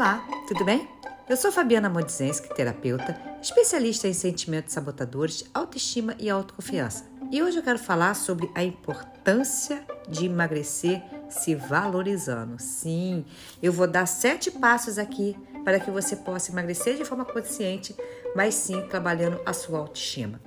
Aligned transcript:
Olá, 0.00 0.26
tudo 0.48 0.64
bem? 0.64 0.88
Eu 1.28 1.36
sou 1.36 1.52
Fabiana 1.52 1.90
Modzenski, 1.90 2.48
terapeuta, 2.54 3.20
especialista 3.42 4.08
em 4.08 4.14
sentimentos 4.14 4.72
sabotadores, 4.72 5.44
autoestima 5.52 6.16
e 6.18 6.30
autoconfiança. 6.30 7.04
E 7.30 7.42
hoje 7.42 7.58
eu 7.58 7.62
quero 7.62 7.78
falar 7.78 8.14
sobre 8.14 8.50
a 8.54 8.64
importância 8.64 9.84
de 10.08 10.24
emagrecer 10.24 11.02
se 11.28 11.54
valorizando. 11.54 12.58
Sim, 12.58 13.26
eu 13.62 13.74
vou 13.74 13.86
dar 13.86 14.06
sete 14.06 14.50
passos 14.50 14.96
aqui 14.96 15.36
para 15.66 15.78
que 15.78 15.90
você 15.90 16.16
possa 16.16 16.50
emagrecer 16.50 16.96
de 16.96 17.04
forma 17.04 17.26
consciente, 17.26 17.94
mas 18.34 18.54
sim 18.54 18.80
trabalhando 18.88 19.38
a 19.44 19.52
sua 19.52 19.80
autoestima. 19.80 20.40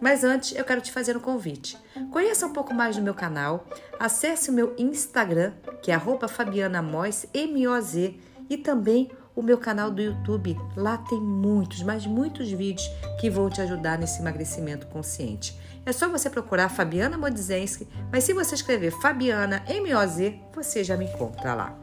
Mas 0.00 0.24
antes, 0.24 0.56
eu 0.56 0.64
quero 0.64 0.80
te 0.80 0.90
fazer 0.90 1.14
um 1.14 1.20
convite. 1.20 1.76
Conheça 2.10 2.46
um 2.46 2.54
pouco 2.54 2.72
mais 2.72 2.96
do 2.96 3.02
meu 3.02 3.12
canal, 3.12 3.66
acesse 4.00 4.48
o 4.48 4.52
meu 4.52 4.74
Instagram, 4.78 5.52
que 5.82 5.92
é 5.92 6.00
@fabianamoz, 6.26 7.26
M 7.34 7.68
O 7.68 7.78
Z, 7.82 8.18
e 8.48 8.56
também 8.56 9.10
o 9.34 9.42
meu 9.42 9.58
canal 9.58 9.90
do 9.90 10.00
YouTube. 10.00 10.58
Lá 10.76 10.98
tem 10.98 11.20
muitos, 11.20 11.82
mas 11.82 12.06
muitos 12.06 12.50
vídeos 12.50 12.88
que 13.20 13.28
vão 13.28 13.50
te 13.50 13.60
ajudar 13.60 13.98
nesse 13.98 14.20
emagrecimento 14.20 14.86
consciente. 14.86 15.58
É 15.86 15.92
só 15.92 16.08
você 16.08 16.30
procurar 16.30 16.68
Fabiana 16.68 17.18
Modzenski, 17.18 17.86
mas 18.10 18.24
se 18.24 18.32
você 18.32 18.54
escrever 18.54 18.90
Fabiana 19.02 19.62
M-O-Z, 19.68 20.40
você 20.54 20.82
já 20.82 20.96
me 20.96 21.04
encontra 21.04 21.54
lá. 21.54 21.78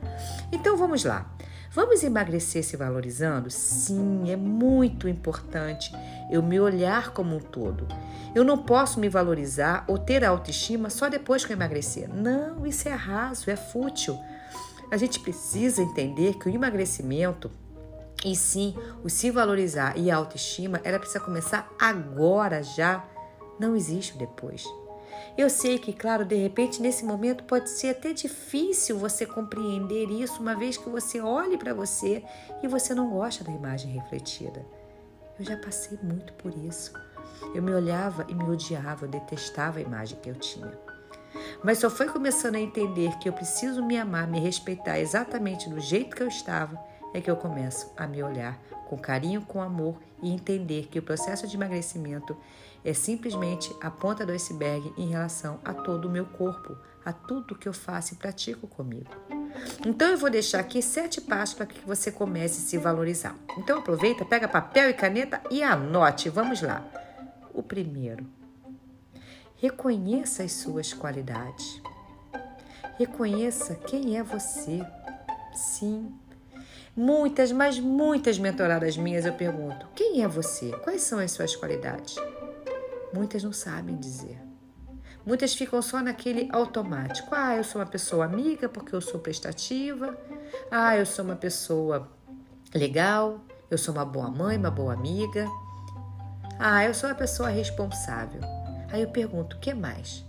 Então 0.52 0.76
vamos 0.76 1.04
lá. 1.04 1.32
Vamos 1.74 2.04
emagrecer 2.04 2.66
se 2.66 2.76
valorizando? 2.76 3.50
Sim, 3.50 4.30
é 4.30 4.36
muito 4.36 5.08
importante 5.08 5.90
eu 6.30 6.44
me 6.44 6.60
olhar 6.60 7.12
como 7.12 7.38
um 7.38 7.40
todo. 7.40 7.88
Eu 8.36 8.44
não 8.44 8.58
posso 8.58 9.00
me 9.00 9.08
valorizar 9.08 9.86
ou 9.88 9.98
ter 9.98 10.26
autoestima 10.26 10.90
só 10.90 11.08
depois 11.08 11.46
que 11.46 11.54
eu 11.54 11.56
emagrecer. 11.56 12.10
Não, 12.14 12.66
isso 12.66 12.90
é 12.90 12.94
raso, 12.94 13.50
é 13.50 13.56
fútil. 13.56 14.20
A 14.92 14.98
gente 14.98 15.22
precisa 15.22 15.82
entender 15.82 16.36
que 16.36 16.50
o 16.50 16.54
emagrecimento 16.54 17.50
e 18.26 18.36
sim 18.36 18.76
o 19.04 19.10
se 19.10 19.32
valorizar 19.32 19.98
e 19.98 20.12
a 20.12 20.16
autoestima, 20.18 20.82
ela 20.84 21.00
precisa 21.00 21.20
começar 21.20 21.72
agora 21.80 22.62
já. 22.62 23.06
Não 23.58 23.76
existe 23.76 24.18
depois. 24.18 24.66
Eu 25.38 25.50
sei 25.50 25.80
que, 25.80 25.94
claro, 25.94 26.26
de 26.26 26.36
repente 26.36 26.82
nesse 26.82 27.06
momento 27.06 27.44
pode 27.46 27.70
ser 27.70 27.90
até 27.90 28.12
difícil 28.12 28.98
você 28.98 29.26
compreender 29.26 30.10
isso, 30.10 30.42
uma 30.42 30.56
vez 30.56 30.78
que 30.78 30.90
você 30.90 31.22
olhe 31.22 31.58
para 31.58 31.74
você 31.74 32.24
e 32.62 32.68
você 32.68 32.94
não 32.94 33.10
gosta 33.10 33.44
da 33.44 33.52
imagem 33.52 33.92
refletida. 33.92 34.66
Eu 35.40 35.46
já 35.46 35.58
passei 35.58 35.98
muito 36.04 36.34
por 36.34 36.54
isso. 36.54 36.92
Eu 37.56 37.64
me 37.64 37.74
olhava 37.74 38.26
e 38.30 38.36
me 38.36 38.44
odiava, 38.44 39.06
eu 39.06 39.10
detestava 39.10 39.80
a 39.80 39.82
imagem 39.82 40.20
que 40.22 40.30
eu 40.30 40.36
tinha. 40.36 40.91
Mas 41.64 41.78
só 41.78 41.90
foi 41.90 42.08
começando 42.08 42.56
a 42.56 42.60
entender 42.60 43.18
que 43.20 43.30
eu 43.30 43.34
preciso 43.34 43.84
me 43.84 43.98
amar, 43.98 44.28
me 44.28 44.40
respeitar 44.40 45.00
exatamente 45.00 45.70
do 45.70 45.80
jeito 45.80 46.16
que 46.16 46.24
eu 46.24 46.28
estava, 46.28 46.80
é 47.14 47.22
que 47.22 47.30
eu 47.30 47.36
começo 47.36 47.92
a 47.96 48.08
me 48.08 48.24
olhar 48.24 48.60
com 48.88 48.98
carinho, 48.98 49.42
com 49.42 49.62
amor 49.62 50.00
e 50.22 50.32
entender 50.32 50.88
que 50.88 51.00
o 51.00 51.04
processo 51.04 51.48
de 51.48 51.56
emagrecimento 51.56 52.36
é 52.84 52.94
simplesmente 52.94 53.74
a 53.82 53.92
ponta 53.92 54.26
do 54.26 54.32
iceberg 54.32 54.94
em 54.98 55.10
relação 55.10 55.60
a 55.64 55.74
todo 55.74 56.06
o 56.06 56.12
meu 56.12 56.26
corpo, 56.26 56.76
a 57.06 57.14
tudo 57.14 57.56
que 57.56 57.68
eu 57.68 57.74
faço 57.74 58.14
e 58.14 58.18
pratico 58.18 58.68
comigo. 58.68 59.10
Então 59.86 60.10
eu 60.10 60.18
vou 60.18 60.30
deixar 60.30 60.60
aqui 60.60 60.82
sete 60.82 61.22
passos 61.22 61.56
para 61.56 61.66
que 61.66 61.86
você 61.86 62.12
comece 62.12 62.62
a 62.62 62.68
se 62.68 62.78
valorizar. 62.78 63.36
Então 63.58 63.80
aproveita, 63.80 64.26
pega 64.26 64.48
papel 64.48 64.90
e 64.90 64.94
caneta 64.94 65.42
e 65.52 65.62
anote. 65.62 66.30
Vamos 66.30 66.62
lá. 66.62 66.84
O 67.54 67.62
primeiro, 67.62 68.26
Reconheça 69.62 70.42
as 70.42 70.54
suas 70.54 70.92
qualidades. 70.92 71.80
Reconheça 72.98 73.76
quem 73.76 74.18
é 74.18 74.24
você. 74.24 74.84
Sim. 75.54 76.12
Muitas, 76.98 77.52
mas 77.52 77.80
muitas 77.80 78.40
mentoradas 78.40 78.98
minhas 78.98 79.24
eu 79.24 79.34
pergunto: 79.34 79.88
quem 79.94 80.24
é 80.24 80.28
você? 80.28 80.72
Quais 80.80 81.04
são 81.04 81.20
as 81.20 81.30
suas 81.34 81.56
qualidades? 81.56 82.16
Muitas 83.14 83.44
não 83.44 83.54
sabem 83.54 83.96
dizer. 83.98 84.42
Muitas 85.24 85.54
ficam 85.54 85.80
só 85.80 86.02
naquele 86.02 86.50
automático. 86.52 87.30
Ah, 87.32 87.56
eu 87.56 87.64
sou 87.64 87.82
uma 87.82 87.88
pessoa 87.88 88.26
amiga 88.26 88.68
porque 88.68 88.96
eu 88.96 89.02
sou 89.02 89.20
prestativa. 89.20 90.18
Ah, 90.72 90.98
eu 90.98 91.06
sou 91.06 91.24
uma 91.24 91.36
pessoa 91.36 92.12
legal. 92.74 93.40
Eu 93.70 93.78
sou 93.78 93.94
uma 93.94 94.06
boa 94.06 94.32
mãe, 94.32 94.58
uma 94.58 94.72
boa 94.72 94.92
amiga. 94.92 95.46
Ah, 96.58 96.84
eu 96.84 96.96
sou 96.96 97.08
uma 97.08 97.16
pessoa 97.16 97.50
responsável. 97.50 98.42
Aí 98.92 99.02
eu 99.02 99.10
pergunto, 99.10 99.56
o 99.56 99.60
que 99.60 99.74
mais? 99.74 100.26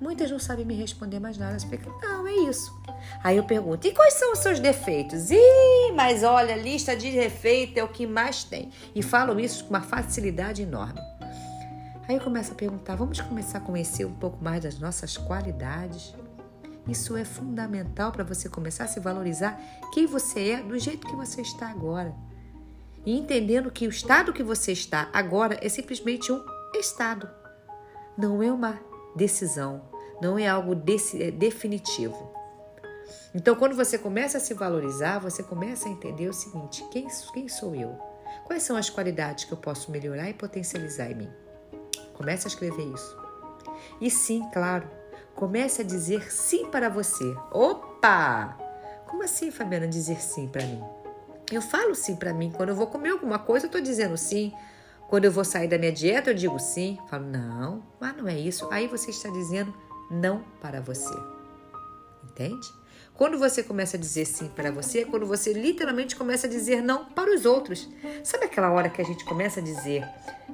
Muitas 0.00 0.30
não 0.30 0.38
sabem 0.38 0.64
me 0.64 0.74
responder 0.74 1.18
mais 1.18 1.38
nada. 1.38 1.58
Você 1.58 1.66
fica, 1.66 1.90
não, 2.02 2.26
é 2.26 2.34
isso. 2.34 2.70
Aí 3.24 3.36
eu 3.36 3.44
pergunto, 3.44 3.86
e 3.86 3.92
quais 3.92 4.14
são 4.14 4.32
os 4.32 4.40
seus 4.40 4.60
defeitos? 4.60 5.30
Ih, 5.30 5.92
mas 5.94 6.22
olha, 6.22 6.54
lista 6.54 6.94
de 6.94 7.10
defeitos 7.10 7.76
é 7.78 7.84
o 7.84 7.88
que 7.88 8.06
mais 8.06 8.44
tem. 8.44 8.70
E 8.94 9.02
falam 9.02 9.40
isso 9.40 9.64
com 9.64 9.70
uma 9.70 9.80
facilidade 9.80 10.62
enorme. 10.62 11.00
Aí 12.08 12.16
eu 12.16 12.20
começo 12.20 12.52
a 12.52 12.54
perguntar, 12.54 12.94
vamos 12.94 13.20
começar 13.20 13.58
a 13.58 13.60
conhecer 13.60 14.04
um 14.04 14.14
pouco 14.14 14.42
mais 14.42 14.62
das 14.62 14.78
nossas 14.78 15.16
qualidades? 15.16 16.14
Isso 16.86 17.16
é 17.16 17.24
fundamental 17.24 18.12
para 18.12 18.22
você 18.22 18.48
começar 18.48 18.84
a 18.84 18.88
se 18.88 19.00
valorizar 19.00 19.58
quem 19.92 20.06
você 20.06 20.50
é 20.50 20.62
do 20.62 20.78
jeito 20.78 21.06
que 21.06 21.16
você 21.16 21.40
está 21.40 21.68
agora. 21.68 22.14
E 23.04 23.18
entendendo 23.18 23.70
que 23.70 23.86
o 23.86 23.90
estado 23.90 24.32
que 24.32 24.42
você 24.42 24.72
está 24.72 25.08
agora 25.12 25.58
é 25.60 25.68
simplesmente 25.68 26.30
um 26.30 26.44
estado 26.74 27.28
não 28.16 28.42
é 28.42 28.50
uma 28.50 28.80
decisão, 29.14 29.82
não 30.20 30.38
é 30.38 30.48
algo 30.48 30.72
é 30.72 31.30
definitivo. 31.30 32.34
Então, 33.34 33.54
quando 33.54 33.76
você 33.76 33.98
começa 33.98 34.38
a 34.38 34.40
se 34.40 34.54
valorizar, 34.54 35.18
você 35.18 35.42
começa 35.42 35.88
a 35.88 35.92
entender 35.92 36.28
o 36.28 36.32
seguinte: 36.32 36.84
quem, 36.90 37.06
quem 37.32 37.48
sou 37.48 37.74
eu? 37.74 37.98
Quais 38.44 38.62
são 38.62 38.76
as 38.76 38.88
qualidades 38.88 39.44
que 39.44 39.52
eu 39.52 39.58
posso 39.58 39.90
melhorar 39.90 40.28
e 40.30 40.34
potencializar 40.34 41.10
em 41.10 41.14
mim? 41.14 41.30
Comece 42.14 42.46
a 42.46 42.48
escrever 42.48 42.84
isso. 42.94 43.16
E 44.00 44.10
sim, 44.10 44.48
claro, 44.52 44.88
comece 45.34 45.82
a 45.82 45.84
dizer 45.84 46.32
sim 46.32 46.66
para 46.70 46.88
você. 46.88 47.36
Opa! 47.52 48.56
Como 49.06 49.22
assim, 49.22 49.50
Fabiana, 49.50 49.86
dizer 49.86 50.20
sim 50.20 50.48
para 50.48 50.64
mim? 50.64 50.82
Eu 51.52 51.62
falo 51.62 51.94
sim 51.94 52.16
para 52.16 52.32
mim. 52.32 52.50
Quando 52.50 52.70
eu 52.70 52.74
vou 52.74 52.86
comer 52.86 53.10
alguma 53.10 53.38
coisa, 53.38 53.66
eu 53.66 53.68
estou 53.68 53.80
dizendo 53.80 54.16
sim. 54.16 54.52
Quando 55.08 55.24
eu 55.24 55.30
vou 55.30 55.44
sair 55.44 55.68
da 55.68 55.78
minha 55.78 55.92
dieta, 55.92 56.30
eu 56.30 56.34
digo 56.34 56.58
sim. 56.58 56.98
Falo, 57.08 57.26
não, 57.26 57.82
mas 58.00 58.16
não 58.16 58.26
é 58.26 58.38
isso. 58.38 58.68
Aí 58.72 58.88
você 58.88 59.10
está 59.10 59.28
dizendo 59.28 59.72
não 60.10 60.44
para 60.60 60.80
você. 60.80 61.14
Entende? 62.24 62.68
Quando 63.14 63.38
você 63.38 63.62
começa 63.62 63.96
a 63.96 64.00
dizer 64.00 64.26
sim 64.26 64.48
para 64.48 64.70
você, 64.70 65.00
é 65.00 65.04
quando 65.04 65.24
você 65.24 65.52
literalmente 65.52 66.14
começa 66.14 66.46
a 66.46 66.50
dizer 66.50 66.82
não 66.82 67.06
para 67.06 67.34
os 67.34 67.46
outros. 67.46 67.88
Sabe 68.22 68.44
aquela 68.44 68.70
hora 68.70 68.90
que 68.90 69.00
a 69.00 69.04
gente 69.04 69.24
começa 69.24 69.60
a 69.60 69.62
dizer 69.62 70.06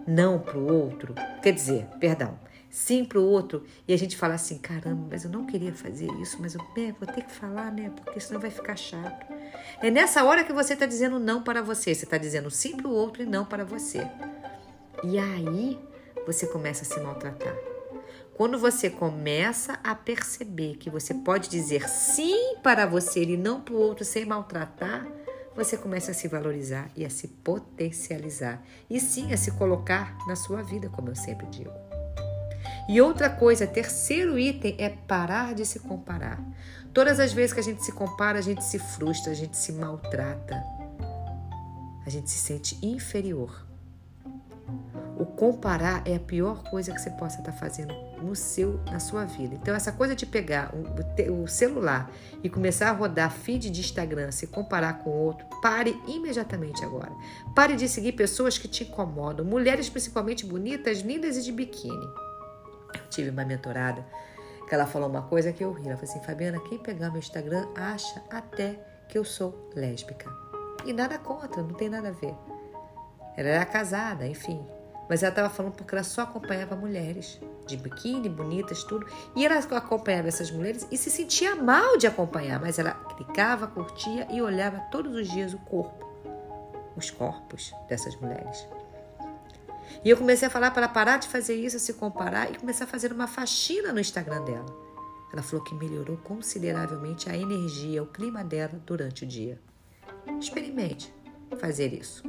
não 0.07 0.39
para 0.39 0.57
o 0.57 0.73
outro? 0.73 1.13
Quer 1.43 1.53
dizer, 1.53 1.87
perdão, 1.99 2.39
sim 2.71 3.05
para 3.05 3.19
o 3.19 3.25
outro 3.25 3.65
e 3.87 3.93
a 3.93 3.99
gente 3.99 4.17
fala 4.17 4.35
assim: 4.35 4.59
caramba, 4.59 5.09
mas 5.11 5.25
eu 5.25 5.31
não 5.31 5.45
queria 5.45 5.75
fazer 5.75 6.07
isso, 6.21 6.39
mas 6.41 6.55
eu 6.55 6.61
é, 6.77 6.93
vou 6.93 7.13
ter 7.13 7.25
que 7.25 7.33
falar, 7.33 7.73
né? 7.73 7.91
Porque 7.97 8.21
senão 8.21 8.41
vai 8.41 8.51
ficar 8.51 8.77
chato. 8.77 9.27
É 9.81 9.91
nessa 9.91 10.23
hora 10.23 10.45
que 10.45 10.53
você 10.53 10.75
está 10.75 10.87
dizendo 10.87 11.19
não 11.19 11.43
para 11.43 11.63
você. 11.63 11.93
Você 11.93 12.05
está 12.05 12.17
dizendo 12.17 12.49
sim 12.49 12.77
para 12.77 12.87
o 12.87 12.95
outro 12.95 13.23
e 13.25 13.27
não 13.27 13.45
para 13.45 13.65
você. 13.65 14.07
E 15.05 15.19
aí 15.19 15.79
você 16.25 16.47
começa 16.47 16.83
a 16.83 16.85
se 16.85 17.01
maltratar. 17.01 17.57
Quando 18.35 18.59
você 18.59 18.89
começa 18.89 19.79
a 19.85 19.95
perceber 19.95 20.77
que 20.77 20.89
você 20.89 21.13
pode 21.13 21.49
dizer 21.49 21.89
sim 21.89 22.57
para 22.63 22.87
você 22.87 23.23
e 23.25 23.37
não 23.37 23.61
para 23.61 23.75
o 23.75 23.79
outro 23.79 24.05
sem 24.05 24.25
maltratar, 24.25 25.07
você 25.55 25.77
começa 25.77 26.13
a 26.13 26.15
se 26.15 26.29
valorizar 26.29 26.89
e 26.97 27.05
a 27.05 27.11
se 27.11 27.29
potencializar. 27.29 28.65
E 28.89 28.99
sim 28.99 29.33
a 29.33 29.37
se 29.37 29.51
colocar 29.53 30.17
na 30.27 30.35
sua 30.35 30.63
vida, 30.63 30.89
como 30.89 31.11
eu 31.11 31.17
sempre 31.17 31.47
digo. 31.49 31.73
E 32.89 33.01
outra 33.01 33.29
coisa, 33.29 33.67
terceiro 33.67 34.39
item 34.39 34.77
é 34.79 34.89
parar 34.89 35.55
de 35.55 35.65
se 35.67 35.79
comparar. 35.79 36.41
Todas 36.93 37.21
as 37.21 37.33
vezes 37.33 37.53
que 37.53 37.61
a 37.61 37.63
gente 37.63 37.85
se 37.85 37.93
compara, 37.93 38.39
a 38.39 38.43
gente 38.43 38.65
se 38.65 38.79
frustra, 38.79 39.33
a 39.33 39.35
gente 39.35 39.57
se 39.57 39.73
maltrata, 39.73 40.63
a 42.05 42.11
gente 42.11 42.31
se 42.31 42.39
sente 42.39 42.79
inferior. 42.83 43.72
O 45.19 45.27
comparar 45.27 46.03
é 46.07 46.17
a 46.17 46.21
pior 46.21 46.63
coisa 46.65 46.93
que 46.93 47.01
você 47.01 47.11
possa 47.11 47.39
estar 47.39 47.53
fazendo 47.53 47.95
no 48.23 48.35
seu, 48.35 48.81
na 48.91 48.99
sua 48.99 49.25
vida. 49.25 49.55
Então, 49.55 49.75
essa 49.75 49.93
coisa 49.93 50.17
de 50.17 50.25
pegar 50.27 50.75
o, 50.75 51.43
o 51.43 51.49
celular 51.49 52.11
e 52.43 52.49
começar 52.49 52.89
a 52.89 52.93
rodar 52.93 53.31
feed 53.31 53.71
de 53.71 53.81
Instagram, 53.81 54.31
se 54.31 54.47
comparar 54.47 54.99
com 54.99 55.11
outro, 55.11 55.47
pare 55.61 56.01
imediatamente 56.09 56.85
agora. 56.85 57.13
Pare 57.55 57.77
de 57.77 57.89
seguir 57.89 58.13
pessoas 58.13 58.59
que 58.59 58.67
te 58.67 58.85
incomodam, 58.85 59.45
mulheres 59.45 59.89
principalmente 59.89 60.47
bonitas, 60.47 61.01
lindas 61.01 61.37
e 61.37 61.43
de 61.43 61.53
biquíni. 61.53 62.07
Eu 62.95 63.09
tive 63.11 63.31
uma 63.31 63.45
mentorada 63.45 64.05
que 64.69 64.75
ela 64.75 64.87
falou 64.87 65.09
uma 65.09 65.23
coisa 65.23 65.53
que 65.53 65.63
eu 65.63 65.73
ri. 65.73 65.89
Ela 65.89 65.97
falou 65.97 66.11
assim: 66.11 66.25
Fabiana, 66.25 66.59
quem 66.61 66.79
pegar 66.79 67.11
meu 67.11 67.19
Instagram 67.19 67.69
acha 67.77 68.23
até 68.31 68.79
que 69.09 69.19
eu 69.19 69.25
sou 69.25 69.71
lésbica. 69.77 70.31
E 70.85 70.93
nada 70.93 71.19
contra, 71.19 71.63
não 71.63 71.75
tem 71.75 71.89
nada 71.89 72.09
a 72.09 72.13
ver. 72.13 72.35
Ela 73.37 73.49
era 73.49 73.65
casada, 73.65 74.27
enfim. 74.27 74.65
Mas 75.09 75.23
ela 75.23 75.31
estava 75.31 75.51
falando 75.51 75.75
porque 75.75 75.95
ela 75.95 76.05
só 76.05 76.23
acompanhava 76.23 76.77
mulheres 76.77 77.41
de 77.67 77.77
biquíni, 77.77 78.29
bonitas, 78.29 78.85
tudo. 78.85 79.07
E 79.37 79.45
ela 79.45 79.59
acompanhava 79.59 80.29
essas 80.29 80.51
mulheres 80.51 80.87
e 80.91 80.97
se 80.97 81.11
sentia 81.11 81.55
mal 81.55 81.97
de 81.97 82.07
acompanhar, 82.07 82.61
mas 82.61 82.79
ela 82.79 82.93
clicava, 82.93 83.67
curtia 83.67 84.27
e 84.31 84.41
olhava 84.41 84.81
todos 84.91 85.15
os 85.15 85.29
dias 85.29 85.53
o 85.53 85.59
corpo, 85.59 86.07
os 86.97 87.11
corpos 87.11 87.75
dessas 87.89 88.17
mulheres. 88.17 88.67
E 90.05 90.11
eu 90.11 90.17
comecei 90.17 90.49
a 90.49 90.51
falar 90.51 90.71
para 90.71 90.85
ela 90.85 90.93
parar 90.93 91.19
de 91.19 91.29
fazer 91.29 91.55
isso, 91.55 91.79
se 91.79 91.95
comparar 91.95 92.51
e 92.51 92.59
começar 92.59 92.85
a 92.85 92.89
fazer 92.89 93.13
uma 93.13 93.27
faxina 93.27 93.93
no 93.93 94.01
Instagram 94.01 94.43
dela. 94.45 94.67
Ela 95.33 95.43
falou 95.43 95.65
que 95.65 95.75
melhorou 95.75 96.17
consideravelmente 96.19 97.31
a 97.31 97.37
energia, 97.37 98.03
o 98.03 98.07
clima 98.07 98.45
dela 98.45 98.81
durante 98.85 99.25
o 99.25 99.27
dia. 99.27 99.61
Experimente 100.39 101.13
fazer 101.59 101.93
isso. 101.93 102.23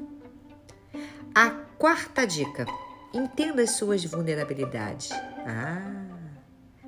A 1.35 1.49
quarta 1.79 2.27
dica: 2.27 2.65
entenda 3.11 3.63
as 3.63 3.71
suas 3.71 4.05
vulnerabilidades. 4.05 5.09
Ah, 5.11 6.05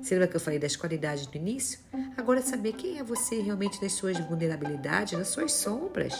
você 0.00 0.14
lembra 0.14 0.28
que 0.28 0.36
eu 0.36 0.40
falei 0.40 0.60
das 0.60 0.76
qualidades 0.76 1.26
do 1.26 1.36
início? 1.36 1.80
Agora 2.16 2.40
saber 2.40 2.74
quem 2.74 2.98
é 2.98 3.02
você 3.02 3.40
realmente 3.40 3.82
nas 3.82 3.92
suas 3.92 4.16
vulnerabilidades, 4.20 5.18
nas 5.18 5.28
suas 5.28 5.52
sombras. 5.52 6.14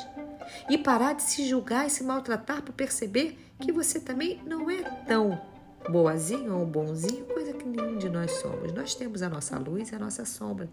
E 0.69 0.76
parar 0.76 1.12
de 1.12 1.23
se 1.23 1.49
julgar 1.49 1.87
e 1.87 1.90
se 1.90 2.02
maltratar 2.02 2.62
por 2.62 2.73
perceber 2.73 3.38
que 3.61 3.70
você 3.70 4.00
também 4.00 4.43
não 4.44 4.69
é 4.69 4.82
tão 5.06 5.40
boazinho 5.88 6.56
ou 6.56 6.67
bonzinho, 6.67 7.25
coisa 7.26 7.52
que 7.52 7.64
nenhum 7.64 7.96
de 7.96 8.08
nós 8.08 8.32
somos. 8.32 8.73
Nós 8.73 8.94
temos 8.96 9.23
a 9.23 9.28
nossa 9.28 9.56
luz 9.56 9.93
e 9.93 9.94
a 9.94 9.99
nossa 10.00 10.25
sombra. 10.25 10.69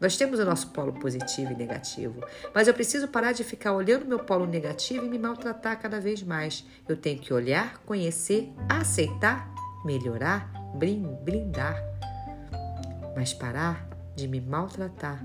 Nós 0.00 0.16
temos 0.16 0.38
o 0.38 0.44
nosso 0.44 0.68
polo 0.68 0.92
positivo 0.92 1.52
e 1.52 1.56
negativo, 1.56 2.22
mas 2.54 2.68
eu 2.68 2.74
preciso 2.74 3.08
parar 3.08 3.32
de 3.32 3.42
ficar 3.42 3.72
olhando 3.72 4.04
meu 4.04 4.18
polo 4.18 4.46
negativo 4.46 5.06
e 5.06 5.08
me 5.08 5.18
maltratar 5.18 5.80
cada 5.80 5.98
vez 5.98 6.22
mais. 6.22 6.64
Eu 6.86 6.96
tenho 6.96 7.18
que 7.18 7.32
olhar, 7.32 7.78
conhecer, 7.78 8.52
aceitar, 8.68 9.50
melhorar, 9.84 10.50
blindar, 10.74 11.82
mas 13.14 13.32
parar 13.32 13.88
de 14.14 14.28
me 14.28 14.40
maltratar, 14.40 15.24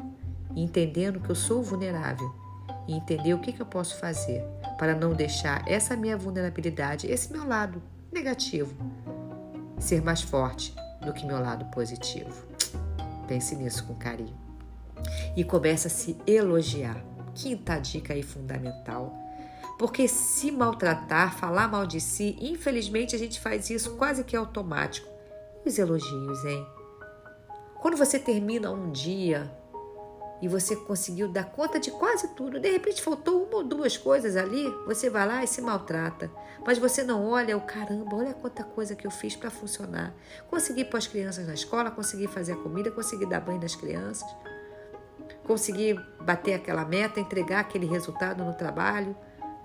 entendendo 0.55 1.19
que 1.19 1.29
eu 1.29 1.35
sou 1.35 1.61
vulnerável 1.61 2.33
e 2.87 2.93
entender 2.93 3.33
o 3.33 3.39
que, 3.39 3.51
que 3.51 3.61
eu 3.61 3.65
posso 3.65 3.97
fazer 3.97 4.41
para 4.77 4.95
não 4.95 5.13
deixar 5.13 5.67
essa 5.67 5.97
minha 5.97 6.15
vulnerabilidade, 6.15 7.07
esse 7.07 7.31
meu 7.31 7.45
lado 7.45 7.83
negativo, 8.11 8.73
ser 9.79 10.01
mais 10.01 10.21
forte 10.21 10.73
do 11.01 11.13
que 11.13 11.25
meu 11.25 11.39
lado 11.41 11.65
positivo. 11.65 12.45
Pense 13.27 13.55
nisso 13.55 13.83
com 13.85 13.95
carinho. 13.95 14.50
E 15.35 15.43
comece 15.43 15.87
a 15.87 15.89
se 15.89 16.17
elogiar. 16.25 17.03
Quinta 17.33 17.77
dica 17.77 18.13
aí 18.13 18.23
fundamental. 18.23 19.13
Porque 19.77 20.07
se 20.07 20.51
maltratar, 20.51 21.35
falar 21.35 21.67
mal 21.67 21.87
de 21.87 21.99
si, 21.99 22.37
infelizmente 22.39 23.15
a 23.15 23.19
gente 23.19 23.39
faz 23.39 23.69
isso 23.69 23.95
quase 23.95 24.23
que 24.23 24.35
automático. 24.35 25.07
E 25.65 25.69
os 25.69 25.77
elogios, 25.77 26.45
hein? 26.45 26.65
Quando 27.81 27.97
você 27.97 28.19
termina 28.19 28.69
um 28.69 28.91
dia 28.91 29.51
e 30.41 30.47
você 30.47 30.75
conseguiu 30.75 31.27
dar 31.27 31.45
conta 31.45 31.79
de 31.79 31.91
quase 31.91 32.29
tudo. 32.29 32.59
De 32.59 32.69
repente 32.69 33.01
faltou 33.01 33.43
uma 33.43 33.57
ou 33.57 33.63
duas 33.63 33.95
coisas 33.95 34.35
ali, 34.35 34.67
você 34.87 35.09
vai 35.09 35.27
lá 35.27 35.43
e 35.43 35.47
se 35.47 35.61
maltrata. 35.61 36.31
Mas 36.65 36.79
você 36.79 37.03
não 37.03 37.27
olha 37.29 37.55
o 37.55 37.61
caramba, 37.61 38.15
olha 38.15 38.33
quanta 38.33 38.63
coisa 38.63 38.95
que 38.95 39.05
eu 39.05 39.11
fiz 39.11 39.35
para 39.35 39.51
funcionar. 39.51 40.13
Consegui 40.49 40.83
pôr 40.83 40.97
as 40.97 41.07
crianças 41.07 41.45
na 41.45 41.53
escola, 41.53 41.91
consegui 41.91 42.27
fazer 42.27 42.53
a 42.53 42.57
comida, 42.57 42.89
consegui 42.89 43.27
dar 43.27 43.39
banho 43.39 43.61
nas 43.61 43.75
crianças, 43.75 44.27
consegui 45.45 45.99
bater 46.19 46.53
aquela 46.53 46.85
meta, 46.85 47.19
entregar 47.19 47.59
aquele 47.59 47.85
resultado 47.85 48.43
no 48.43 48.53
trabalho. 48.53 49.15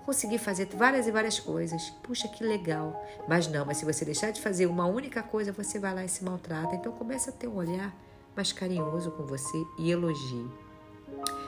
Consegui 0.05 0.37
fazer 0.37 0.67
várias 0.67 1.05
e 1.05 1.11
várias 1.11 1.39
coisas. 1.39 1.89
Puxa, 2.01 2.27
que 2.29 2.43
legal. 2.43 3.05
Mas 3.27 3.47
não, 3.47 3.65
mas 3.65 3.77
se 3.77 3.85
você 3.85 4.05
deixar 4.05 4.31
de 4.31 4.41
fazer 4.41 4.65
uma 4.65 4.85
única 4.85 5.21
coisa, 5.21 5.51
você 5.51 5.79
vai 5.79 5.93
lá 5.93 6.05
e 6.05 6.09
se 6.09 6.23
maltrata. 6.23 6.75
Então 6.75 6.93
comece 6.93 7.29
a 7.29 7.33
ter 7.33 7.47
um 7.47 7.55
olhar 7.55 7.93
mais 8.35 8.53
carinhoso 8.53 9.11
com 9.11 9.23
você 9.23 9.57
e 9.77 9.91
elogie. 9.91 10.49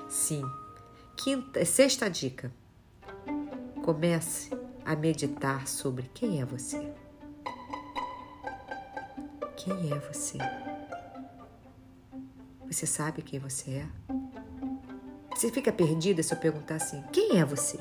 Sim. 0.10 0.44
Quinta, 1.16 1.64
sexta 1.64 2.10
dica. 2.10 2.52
Comece 3.84 4.52
a 4.86 4.96
meditar 4.96 5.68
sobre 5.68 6.10
quem 6.14 6.42
é 6.42 6.46
você. 6.46 6.94
Quem 9.56 9.92
é 9.92 10.00
você? 10.00 10.38
Você 12.70 12.86
sabe 12.86 13.24
quem 13.24 13.40
você 13.40 13.72
é? 13.72 13.86
Você 15.36 15.52
fica 15.52 15.72
perdida 15.72 16.22
se 16.22 16.34
eu 16.34 16.38
perguntar 16.38 16.76
assim: 16.76 17.04
quem 17.12 17.40
é 17.40 17.46
você? 17.46 17.80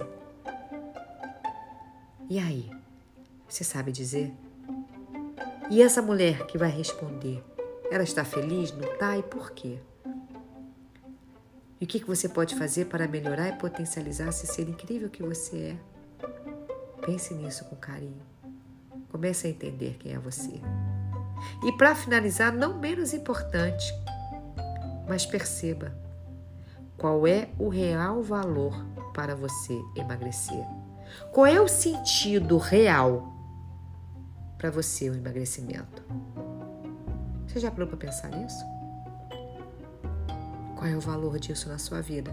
E 2.31 2.38
aí? 2.38 2.70
Você 3.46 3.64
sabe 3.64 3.93
dizer? 3.93 4.32
E 5.70 5.82
essa 5.82 6.00
mulher 6.00 6.46
que 6.46 6.56
vai 6.56 6.70
responder, 6.70 7.44
ela 7.90 8.02
está 8.02 8.25
feliz? 8.25 8.73
Não 8.73 8.90
está? 8.93 9.19
E 9.19 9.23
por 9.23 9.52
quê? 9.52 9.79
E 11.81 11.84
o 11.84 11.87
que 11.87 12.02
você 12.05 12.29
pode 12.29 12.56
fazer 12.56 12.87
para 12.87 13.06
melhorar 13.06 13.49
e 13.49 13.58
potencializar 13.58 14.29
esse 14.29 14.46
ser 14.46 14.69
incrível 14.69 15.11
que 15.11 15.23
você 15.23 15.76
é? 15.76 17.05
Pense 17.05 17.34
nisso 17.34 17.64
com 17.67 17.76
carinho. 17.76 18.23
Comece 19.11 19.46
a 19.46 19.50
entender 19.50 19.96
quem 19.99 20.12
é 20.12 20.19
você. 20.19 20.61
E 21.64 21.73
para 21.73 21.94
finalizar, 21.94 22.52
não 22.52 22.79
menos 22.79 23.12
importante, 23.12 23.87
mas 25.08 25.25
perceba 25.25 25.93
qual 26.96 27.26
é 27.26 27.49
o 27.58 27.69
real 27.69 28.22
valor 28.22 28.75
para 29.14 29.34
você 29.34 29.81
emagrecer. 29.96 30.64
Qual 31.32 31.46
é 31.46 31.60
o 31.60 31.69
sentido 31.69 32.58
real 32.58 33.32
para 34.58 34.70
você 34.70 35.08
o 35.08 35.14
emagrecimento? 35.14 36.02
Você 37.46 37.60
já 37.60 37.70
parou 37.70 37.88
para 37.88 37.96
pensar 37.96 38.28
nisso? 38.28 38.64
Qual 40.76 40.87
é 40.87 40.96
o 40.96 41.00
valor 41.00 41.38
disso 41.38 41.69
na 41.69 41.78
sua 41.78 42.02
vida? 42.02 42.31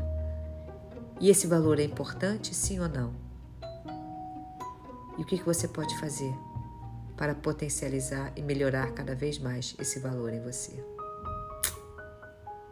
E 1.20 1.30
esse 1.30 1.48
valor 1.48 1.80
é 1.80 1.84
importante, 1.84 2.54
sim 2.54 2.80
ou 2.80 2.90
não? 2.90 3.14
E 5.18 5.22
o 5.22 5.26
que 5.26 5.42
você 5.42 5.68
pode 5.68 5.98
fazer 5.98 6.34
para 7.16 7.34
potencializar 7.34 8.34
e 8.36 8.42
melhorar 8.42 8.92
cada 8.92 9.16
vez 9.16 9.40
mais 9.40 9.76
esse 9.80 10.00
valor 10.00 10.34
em 10.34 10.42
você? 10.42 10.95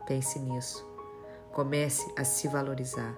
Pense 0.06 0.40
nisso. 0.40 0.86
Comece 1.52 2.12
a 2.18 2.24
se 2.24 2.48
valorizar. 2.48 3.16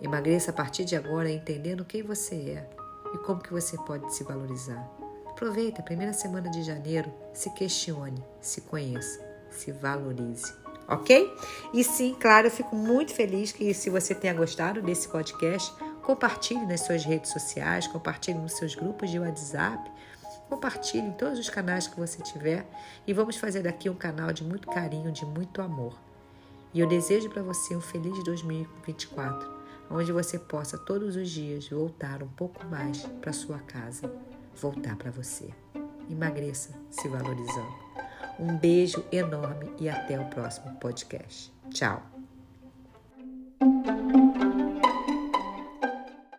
Emagreça 0.00 0.50
a 0.50 0.54
partir 0.54 0.84
de 0.84 0.96
agora 0.96 1.30
entendendo 1.30 1.84
quem 1.84 2.02
você 2.02 2.34
é 2.34 2.70
e 3.14 3.18
como 3.18 3.42
que 3.42 3.52
você 3.52 3.76
pode 3.78 4.14
se 4.14 4.24
valorizar. 4.24 4.88
Aproveite 5.26 5.80
a 5.80 5.84
primeira 5.84 6.12
semana 6.12 6.50
de 6.50 6.62
janeiro, 6.62 7.12
se 7.32 7.50
questione, 7.50 8.24
se 8.40 8.60
conheça, 8.62 9.20
se 9.50 9.70
valorize 9.72 10.52
ok? 10.88 11.36
E 11.72 11.84
sim, 11.84 12.16
claro, 12.18 12.46
eu 12.46 12.50
fico 12.50 12.74
muito 12.74 13.14
feliz 13.14 13.52
que 13.52 13.72
se 13.74 13.90
você 13.90 14.14
tenha 14.14 14.32
gostado 14.32 14.80
desse 14.80 15.06
podcast, 15.06 15.72
compartilhe 16.02 16.64
nas 16.66 16.80
suas 16.80 17.04
redes 17.04 17.30
sociais, 17.30 17.86
compartilhe 17.86 18.38
nos 18.38 18.52
seus 18.52 18.74
grupos 18.74 19.10
de 19.10 19.18
WhatsApp, 19.18 19.90
compartilhe 20.48 21.06
em 21.06 21.12
todos 21.12 21.38
os 21.38 21.50
canais 21.50 21.86
que 21.86 22.00
você 22.00 22.22
tiver 22.22 22.66
e 23.06 23.12
vamos 23.12 23.36
fazer 23.36 23.62
daqui 23.62 23.90
um 23.90 23.94
canal 23.94 24.32
de 24.32 24.42
muito 24.42 24.66
carinho, 24.68 25.12
de 25.12 25.26
muito 25.26 25.60
amor. 25.60 26.07
E 26.72 26.80
eu 26.80 26.86
desejo 26.86 27.30
para 27.30 27.42
você 27.42 27.74
um 27.74 27.80
feliz 27.80 28.22
2024, 28.24 29.50
onde 29.90 30.12
você 30.12 30.38
possa 30.38 30.76
todos 30.76 31.16
os 31.16 31.30
dias 31.30 31.68
voltar 31.68 32.22
um 32.22 32.28
pouco 32.28 32.64
mais 32.66 33.02
para 33.20 33.32
sua 33.32 33.58
casa, 33.58 34.12
voltar 34.54 34.96
para 34.96 35.10
você. 35.10 35.48
Emagreça 36.10 36.78
se 36.90 37.08
valorizando. 37.08 37.88
Um 38.38 38.56
beijo 38.56 39.04
enorme 39.10 39.72
e 39.80 39.88
até 39.88 40.18
o 40.20 40.28
próximo 40.30 40.74
podcast. 40.78 41.52
Tchau! 41.70 42.17